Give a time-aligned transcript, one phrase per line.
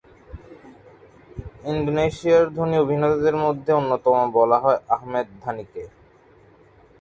[1.65, 5.83] ইন্দোনেশিয়ার ধনী অভিনেতাদের মধ্যে অন্যতম বলা হয়েছে আহমদ ধানিকে।